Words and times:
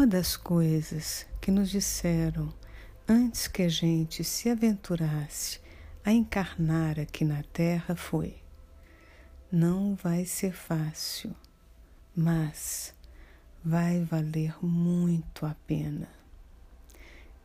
Uma 0.00 0.06
das 0.06 0.34
coisas 0.34 1.26
que 1.42 1.50
nos 1.50 1.68
disseram 1.68 2.50
antes 3.06 3.46
que 3.46 3.60
a 3.60 3.68
gente 3.68 4.24
se 4.24 4.48
aventurasse 4.48 5.60
a 6.02 6.10
encarnar 6.10 6.98
aqui 6.98 7.22
na 7.22 7.42
Terra 7.42 7.94
foi: 7.94 8.38
não 9.52 9.94
vai 9.94 10.24
ser 10.24 10.54
fácil, 10.54 11.36
mas 12.16 12.94
vai 13.62 14.02
valer 14.02 14.54
muito 14.64 15.44
a 15.44 15.54
pena. 15.66 16.08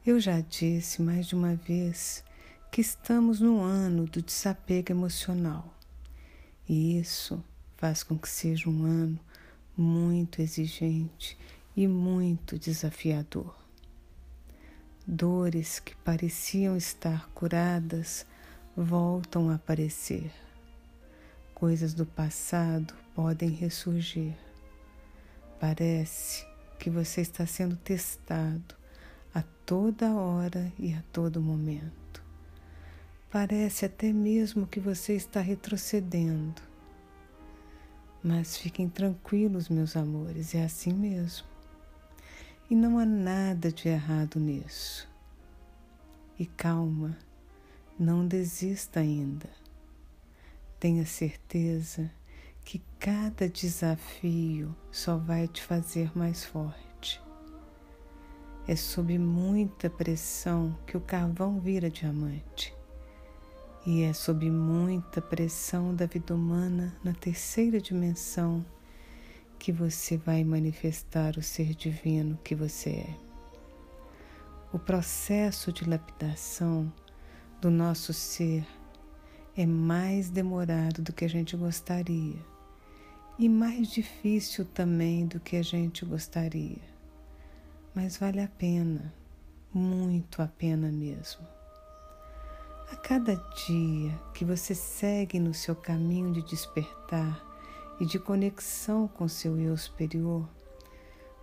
Eu 0.05 0.17
já 0.17 0.39
disse 0.39 1.01
mais 1.01 1.27
de 1.27 1.35
uma 1.35 1.57
vez 1.57 2.23
que 2.71 2.79
estamos 2.79 3.41
no 3.41 3.59
ano 3.59 4.05
do 4.05 4.21
desapego 4.21 4.93
emocional 4.93 5.73
e 6.69 6.97
isso 6.97 7.43
faz 7.75 8.01
com 8.01 8.17
que 8.17 8.29
seja 8.29 8.69
um 8.69 8.85
ano 8.85 9.19
muito 9.75 10.41
exigente 10.41 11.37
e 11.75 11.87
muito 11.87 12.57
desafiador. 12.57 13.53
Dores 15.05 15.79
que 15.79 15.95
pareciam 15.97 16.77
estar 16.77 17.29
curadas 17.29 18.25
voltam 18.75 19.49
a 19.49 19.55
aparecer. 19.55 20.31
Coisas 21.53 21.93
do 21.93 22.05
passado 22.05 22.93
podem 23.13 23.49
ressurgir. 23.49 24.33
Parece 25.59 26.45
que 26.79 26.89
você 26.89 27.21
está 27.21 27.45
sendo 27.45 27.75
testado 27.75 28.75
a 29.33 29.43
toda 29.65 30.13
hora 30.13 30.71
e 30.79 30.93
a 30.93 31.03
todo 31.11 31.41
momento. 31.41 32.23
Parece 33.29 33.85
até 33.85 34.11
mesmo 34.13 34.65
que 34.65 34.79
você 34.79 35.13
está 35.13 35.41
retrocedendo. 35.41 36.61
Mas 38.23 38.57
fiquem 38.57 38.89
tranquilos, 38.89 39.69
meus 39.69 39.95
amores, 39.95 40.55
é 40.55 40.63
assim 40.63 40.93
mesmo. 40.93 41.54
E 42.67 42.75
não 42.75 42.97
há 42.97 43.05
nada 43.05 43.71
de 43.71 43.87
errado 43.87 44.39
nisso. 44.39 45.07
E 46.39 46.47
calma, 46.47 47.15
não 47.97 48.27
desista 48.27 49.01
ainda. 49.01 49.49
Tenha 50.79 51.05
certeza 51.05 52.11
que 52.63 52.81
cada 52.99 53.47
desafio 53.47 54.75
só 54.91 55.15
vai 55.15 55.47
te 55.47 55.61
fazer 55.61 56.11
mais 56.17 56.43
forte. 56.43 57.21
É 58.67 58.75
sob 58.75 59.15
muita 59.19 59.87
pressão 59.87 60.75
que 60.87 60.97
o 60.97 61.01
carvão 61.01 61.59
vira 61.59 61.87
diamante. 61.87 62.75
E 63.85 64.01
é 64.01 64.11
sob 64.11 64.49
muita 64.49 65.21
pressão 65.21 65.93
da 65.93 66.07
vida 66.07 66.33
humana 66.33 66.97
na 67.03 67.13
terceira 67.13 67.79
dimensão 67.79 68.65
que 69.65 69.71
você 69.71 70.15
vai 70.15 70.43
manifestar 70.43 71.39
o 71.39 71.41
ser 71.41 71.73
divino 71.73 72.37
que 72.43 72.53
você 72.53 72.91
é. 72.91 73.17
O 74.71 74.77
processo 74.77 75.73
de 75.73 75.89
lapidação 75.89 76.93
do 77.59 77.71
nosso 77.71 78.13
ser 78.13 78.63
é 79.57 79.65
mais 79.65 80.29
demorado 80.29 81.01
do 81.01 81.11
que 81.11 81.25
a 81.25 81.27
gente 81.27 81.57
gostaria 81.57 82.37
e 83.39 83.49
mais 83.49 83.87
difícil 83.87 84.65
também 84.65 85.25
do 85.25 85.39
que 85.39 85.55
a 85.55 85.63
gente 85.63 86.05
gostaria. 86.05 86.83
Mas 87.95 88.17
vale 88.17 88.41
a 88.41 88.47
pena, 88.47 89.11
muito 89.73 90.43
a 90.43 90.47
pena 90.47 90.91
mesmo. 90.91 91.41
A 92.91 92.95
cada 92.97 93.33
dia 93.65 94.13
que 94.31 94.45
você 94.45 94.75
segue 94.75 95.39
no 95.39 95.55
seu 95.55 95.75
caminho 95.75 96.31
de 96.31 96.43
despertar 96.43 97.44
e 97.99 98.05
de 98.05 98.19
conexão 98.19 99.07
com 99.07 99.27
seu 99.27 99.59
eu 99.59 99.77
superior, 99.77 100.47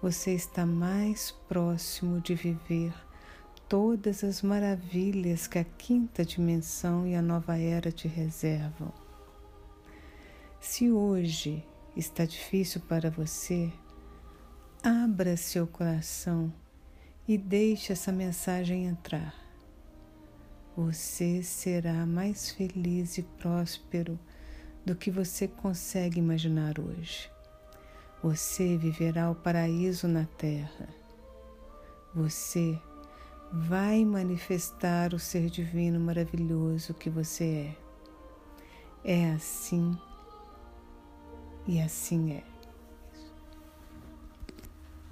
você 0.00 0.32
está 0.32 0.66
mais 0.66 1.30
próximo 1.48 2.20
de 2.20 2.34
viver 2.34 2.92
todas 3.68 4.22
as 4.24 4.42
maravilhas 4.42 5.46
que 5.46 5.58
a 5.58 5.64
quinta 5.64 6.24
dimensão 6.24 7.06
e 7.06 7.14
a 7.14 7.22
nova 7.22 7.56
era 7.56 7.90
te 7.90 8.08
reservam. 8.08 8.92
Se 10.60 10.90
hoje 10.90 11.64
está 11.96 12.24
difícil 12.24 12.80
para 12.82 13.10
você, 13.10 13.72
abra 14.82 15.36
seu 15.36 15.66
coração 15.66 16.52
e 17.26 17.38
deixe 17.38 17.92
essa 17.92 18.12
mensagem 18.12 18.86
entrar 18.86 19.42
você 20.76 21.42
será 21.42 22.06
mais 22.06 22.50
feliz 22.50 23.18
e 23.18 23.22
próspero 23.22 24.18
do 24.84 24.94
que 24.94 25.10
você 25.10 25.46
consegue 25.46 26.18
imaginar 26.18 26.78
hoje. 26.78 27.30
Você 28.22 28.76
viverá 28.76 29.30
o 29.30 29.34
paraíso 29.34 30.06
na 30.06 30.24
terra. 30.24 30.88
Você 32.14 32.78
vai 33.52 34.04
manifestar 34.04 35.12
o 35.12 35.18
ser 35.18 35.50
divino 35.50 36.00
maravilhoso 36.00 36.94
que 36.94 37.10
você 37.10 37.76
é. 39.04 39.22
É 39.24 39.32
assim 39.32 39.96
e 41.66 41.80
assim 41.80 42.32
é. 42.32 42.51